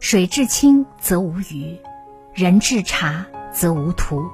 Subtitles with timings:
[0.00, 1.78] 水至清则无鱼，
[2.32, 4.24] 人至察则无徒。”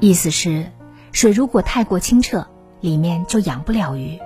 [0.00, 0.70] 意思是，
[1.12, 2.46] 水如果太过清澈，
[2.80, 4.18] 里面就养不了鱼；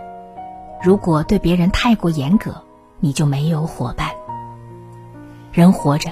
[0.83, 2.62] 如果对别人太过严格，
[2.98, 4.10] 你就没有伙伴。
[5.52, 6.10] 人活着，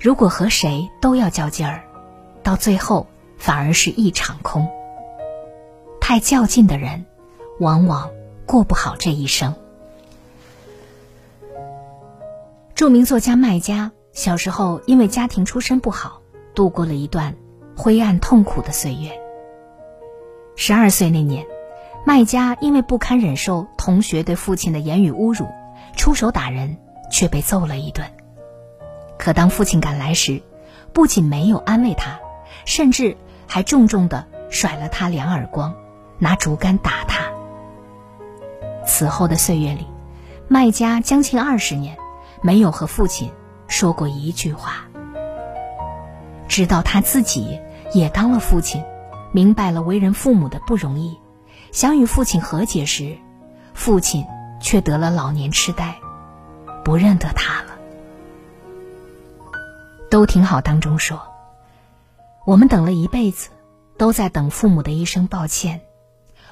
[0.00, 1.82] 如果和谁都要较劲儿，
[2.42, 3.06] 到最后
[3.36, 4.68] 反而是一场空。
[6.00, 7.04] 太较劲的人，
[7.58, 8.10] 往往
[8.46, 9.54] 过不好这一生。
[12.80, 16.22] 著名作家麦家小时候因为家庭出身不好，
[16.54, 17.36] 度过了一段
[17.76, 19.10] 灰暗痛苦的岁月。
[20.56, 21.44] 十二岁那年，
[22.06, 25.46] 麦家因为不堪忍受同学对父亲的言语侮辱，
[25.94, 26.78] 出手打人，
[27.12, 28.10] 却被揍了一顿。
[29.18, 30.40] 可当父亲赶来时，
[30.94, 32.18] 不仅没有安慰他，
[32.64, 33.14] 甚至
[33.46, 35.74] 还重重的甩了他两耳光，
[36.18, 37.30] 拿竹竿打他。
[38.86, 39.86] 此后的岁月里，
[40.48, 41.98] 麦家将近二十年。
[42.42, 43.30] 没有和父亲
[43.68, 44.84] 说过一句话，
[46.48, 47.60] 直到他自己
[47.92, 48.82] 也当了父亲，
[49.32, 51.18] 明白了为人父母的不容易，
[51.70, 53.16] 想与父亲和解时，
[53.74, 54.24] 父亲
[54.60, 55.96] 却得了老年痴呆，
[56.84, 57.68] 不认得他了。
[60.10, 61.20] 都挺好当中说，
[62.44, 63.50] 我们等了一辈子，
[63.96, 65.80] 都在等父母的一声抱歉，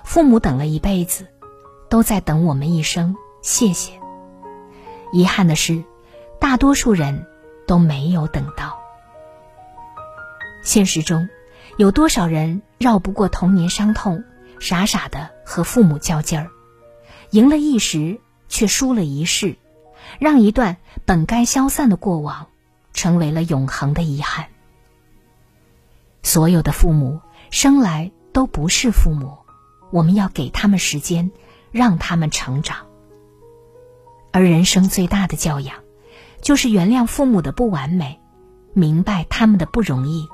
[0.05, 1.27] 父母等了一辈子，
[1.91, 3.98] 都在等我们一声谢谢。
[5.13, 5.85] 遗憾的是，
[6.39, 7.27] 大多数人
[7.67, 8.79] 都没有等到。
[10.63, 11.29] 现实中，
[11.77, 14.25] 有多少人绕不过童年伤痛，
[14.59, 16.51] 傻傻的和父母较劲儿，
[17.31, 19.57] 赢了一时却输了一世，
[20.19, 22.49] 让一段本该消散的过往，
[22.93, 24.49] 成为了永恒的遗憾。
[26.23, 29.39] 所有的父母生来都不是父母，
[29.91, 31.31] 我们要给他们时间，
[31.71, 32.88] 让他们成长。
[34.39, 35.83] 而人生最大的教养，
[36.41, 38.21] 就是原谅父母的不完美，
[38.73, 40.29] 明白他们的不容易，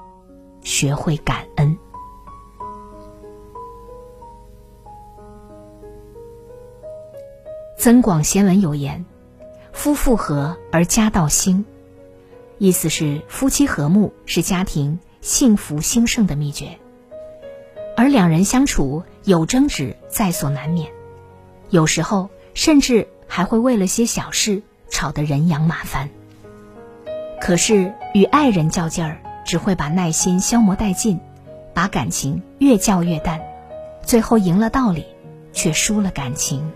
[0.61, 1.79] 学会感恩。
[7.79, 9.07] 增广贤文有言
[9.73, 11.65] ：“夫妇和而家道兴。”
[12.61, 16.79] 意思是夫妻和睦是家庭幸福兴盛的秘诀。
[17.97, 20.91] 而两人相处有争执在所难免，
[21.71, 23.09] 有时候甚至。
[23.35, 26.09] 还会为了些小事吵得人仰马翻。
[27.41, 31.19] 可是与爱人较劲儿，只会把耐心消磨殆尽，
[31.75, 33.41] 把感情越较越淡，
[34.05, 35.05] 最后赢了道理，
[35.53, 36.71] 却输了感情。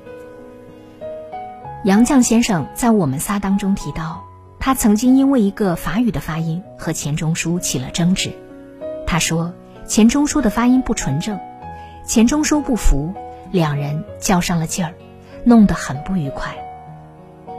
[1.84, 4.24] 杨绛先生在《我们仨》当中提到，
[4.58, 8.32] 他曾经因为一个法语的发音和钱钟书起了争执。
[9.06, 9.54] 他说
[9.86, 11.38] 钱钟书的发音不纯正，
[12.04, 13.14] 钱钟书不服，
[13.52, 14.92] 两人较上了劲儿。
[15.48, 16.54] 弄得很不愉快。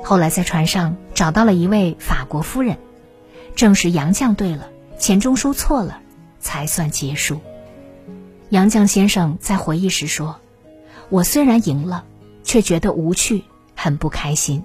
[0.03, 2.77] 后来在船上找到了一位法国夫人，
[3.55, 4.69] 证实杨绛对了，
[4.99, 5.99] 钱钟书错了，
[6.39, 7.41] 才算结束。
[8.49, 10.39] 杨绛先生在回忆时说
[11.09, 12.05] ：“我虽然赢了，
[12.43, 13.43] 却觉得无趣，
[13.75, 14.63] 很不开心。”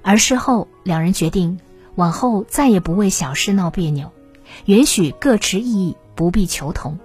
[0.00, 1.60] 而事后两人决定，
[1.94, 4.12] 往后再也不为小事闹别扭，
[4.64, 6.98] 允许各持异议，不必求同，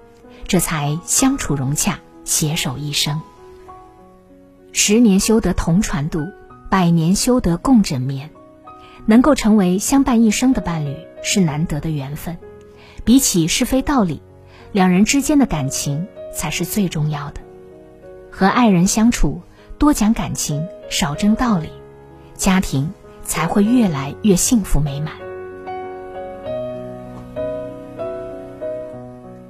[0.48, 3.22] 这才相处融洽，携手一生。
[4.72, 6.20] 十年修得同船渡，
[6.70, 8.30] 百年修得共枕眠。
[9.06, 12.38] 能够成为相伴一生的伴侣是难得的缘分。
[13.04, 14.22] 比起是非道理，
[14.72, 17.42] 两人之间的感情才是最重要的。
[18.30, 19.42] 和爱人相处，
[19.80, 21.70] 多讲感情，少争道理，
[22.36, 22.92] 家庭
[23.24, 25.14] 才会越来越幸福美满。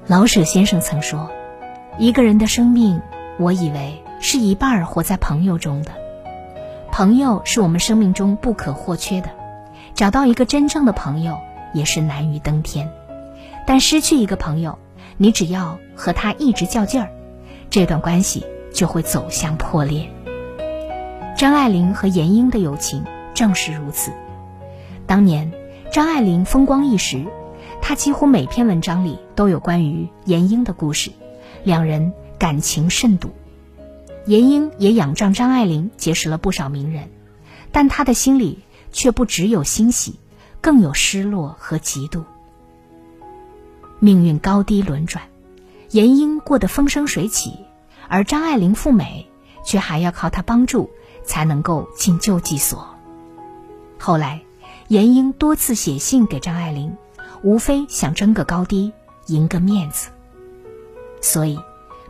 [0.08, 1.30] 老舍先生曾说
[2.00, 3.02] ：“一个人的生命，
[3.38, 5.92] 我以为。”是一半儿活在朋友中的，
[6.92, 9.30] 朋友是我们生命中不可或缺的。
[9.96, 11.38] 找到一个真正的朋友
[11.74, 12.90] 也是难于登天，
[13.66, 14.78] 但失去一个朋友，
[15.18, 17.10] 你只要和他一直较劲儿，
[17.70, 20.10] 这段关系就会走向破裂。
[21.38, 24.12] 张爱玲和闫英的友情正是如此。
[25.08, 25.52] 当年
[25.92, 27.26] 张爱玲风光一时，
[27.82, 31.12] 她几乎每篇文章里都有关于闫英的故事，
[31.64, 33.30] 两人感情甚笃。
[34.30, 37.10] 闫英也仰仗张爱玲结识了不少名人，
[37.72, 38.60] 但她的心里
[38.92, 40.20] 却不只有欣喜，
[40.62, 42.26] 更有失落和嫉妒。
[43.98, 45.24] 命运高低轮转，
[45.90, 47.66] 严英过得风生水起，
[48.08, 49.26] 而张爱玲赴美，
[49.66, 50.92] 却还要靠他帮助
[51.24, 52.88] 才能够进救济所。
[53.98, 54.44] 后来，
[54.90, 56.96] 严英多次写信给张爱玲，
[57.42, 58.94] 无非想争个高低，
[59.26, 60.12] 赢个面子。
[61.20, 61.58] 所以，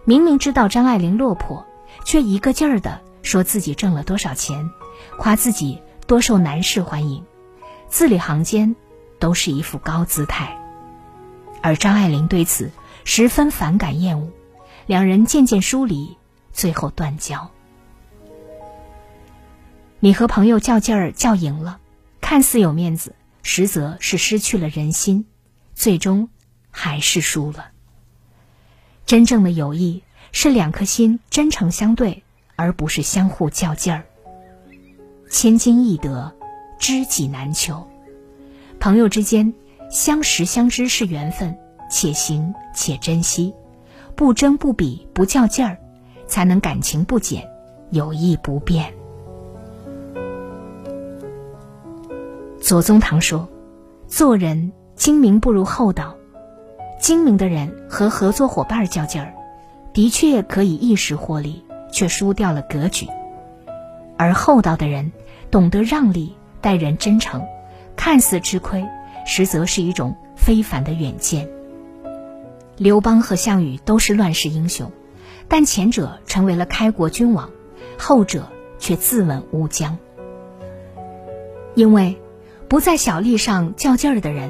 [0.04, 1.66] 明明知道张爱玲落魄，
[2.04, 4.70] 却一个劲儿的说自己挣了多少钱，
[5.18, 7.24] 夸自己多受男士欢迎，
[7.88, 8.76] 字里行间
[9.20, 10.58] 都是一副高姿态。
[11.62, 12.72] 而张爱玲对此
[13.04, 14.32] 十分反感厌恶，
[14.86, 16.18] 两人渐渐疏离，
[16.54, 17.52] 最后断交。
[20.00, 21.80] 你和朋友较劲儿较赢了，
[22.22, 25.26] 看似有面子，实则是失去了人心，
[25.76, 26.30] 最终
[26.72, 27.72] 还是输了。
[29.06, 32.24] 真正的友谊是两颗心真诚相对，
[32.56, 34.04] 而不是相互较劲儿。
[35.30, 36.34] 千金易得，
[36.80, 37.88] 知己难求。
[38.80, 39.54] 朋友之间。
[39.92, 41.58] 相识相知是缘分，
[41.90, 43.52] 且行且珍惜，
[44.16, 45.80] 不争不比不较劲儿，
[46.28, 47.50] 才能感情不减，
[47.90, 48.94] 友谊不变。
[52.62, 53.50] 左宗棠说
[54.08, 56.16] ：“做人精明不如厚道，
[57.02, 59.34] 精明的人和合作伙伴较劲儿，
[59.94, 63.08] 的确可以一时获利，却输掉了格局；
[64.18, 65.12] 而厚道的人
[65.52, 67.46] 懂得让利，待人真诚，
[67.96, 68.86] 看似吃亏。”
[69.26, 71.48] 实则是一种非凡的远见。
[72.78, 74.92] 刘邦和项羽都是乱世英雄，
[75.48, 77.52] 但前者成为了开国君王，
[78.00, 78.48] 后者
[78.80, 80.00] 却自刎乌江。
[81.76, 82.18] 因为
[82.68, 84.50] 不在小利上较劲儿的人，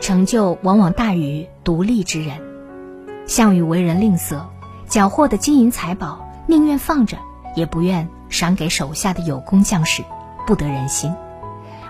[0.00, 2.40] 成就往往大于独立之人。
[3.26, 4.40] 项羽为人吝啬，
[4.88, 7.18] 缴获的金银财宝宁愿放着，
[7.54, 10.04] 也不愿赏给手下的有功将士，
[10.46, 11.12] 不得人心；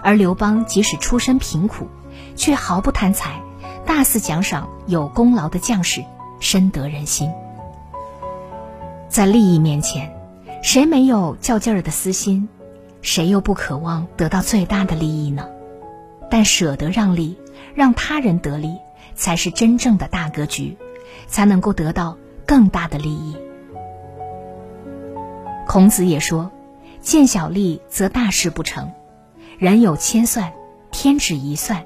[0.03, 1.87] 而刘邦即使出身贫苦。
[2.35, 3.43] 却毫不贪财，
[3.85, 6.03] 大肆奖赏有功劳的将士，
[6.41, 7.31] 深得人心。
[9.09, 10.11] 在利益面前，
[10.63, 12.49] 谁没有较劲儿的私心？
[13.03, 15.47] 谁又不渴望得到最大的利益呢？
[16.31, 17.39] 但舍得让利，
[17.75, 18.79] 让他人得利，
[19.15, 20.77] 才是真正的大格局，
[21.29, 22.17] 才能够得到
[22.47, 23.37] 更大的利益。
[25.67, 26.51] 孔子也说
[27.03, 28.93] ：“见小利则大事不成。
[29.59, 30.53] 人有千算，
[30.91, 31.85] 天只一算。”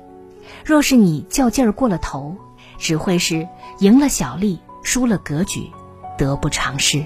[0.65, 2.37] 若是你较劲儿过了头，
[2.77, 3.49] 只会是
[3.79, 5.71] 赢了小利，输了格局，
[6.19, 7.05] 得不偿失。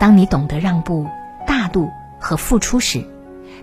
[0.00, 1.06] 当你懂得让步、
[1.46, 3.04] 大度和付出时，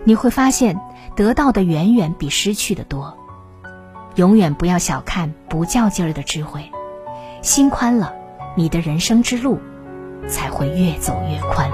[0.04, 0.78] 你会发现
[1.16, 3.16] 得到的远远比失去的多。
[4.14, 6.70] 永远不要小看不较劲儿的智慧，
[7.42, 8.14] 心宽了，
[8.58, 9.58] 你的人生之路
[10.26, 11.70] 才会越走越宽。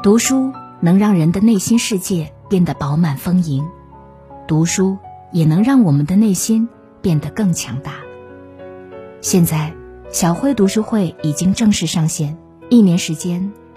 [0.00, 3.68] 读书能让人的内心世界变得饱满丰盈，
[4.46, 4.96] 读书
[5.32, 6.68] 也能让我们的内心
[7.02, 7.94] 变得更强大。
[9.20, 9.74] 现在，
[10.10, 12.38] 小辉读书会已经正式上线，
[12.70, 13.52] 一年时间，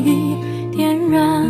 [0.00, 0.36] 以
[0.76, 1.44] 点燃。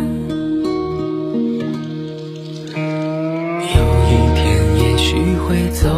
[3.63, 4.41] 有一天，
[4.77, 5.09] 也许
[5.47, 5.89] 会走。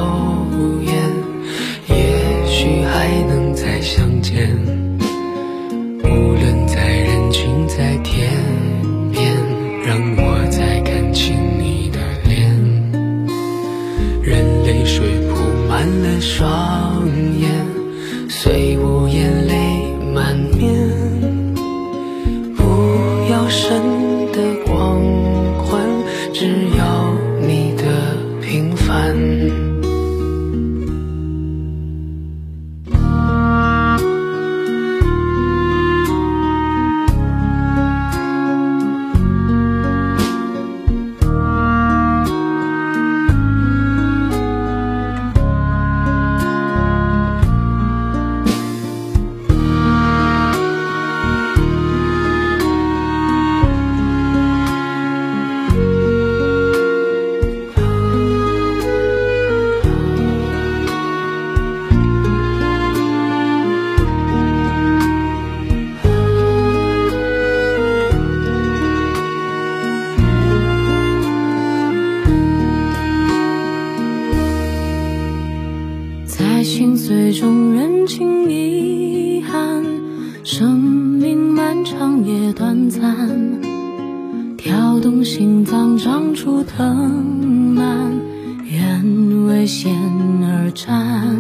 [89.84, 89.94] 险
[90.42, 91.36] 而战，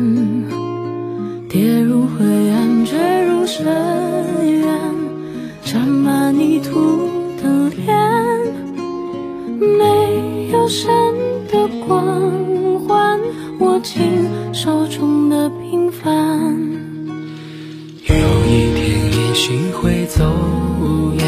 [1.47, 3.65] 跌入灰暗，坠入深
[4.43, 4.67] 渊，
[5.63, 7.07] 沾满泥土
[7.41, 7.97] 的脸，
[9.57, 10.91] 没有神
[11.49, 12.21] 的光
[12.85, 13.17] 环，
[13.59, 14.01] 握紧
[14.51, 16.53] 手中的平凡。
[18.09, 20.21] 有一天也许会走
[21.17, 21.25] 远，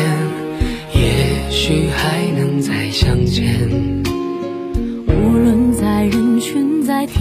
[0.94, 3.65] 也许还能再相见。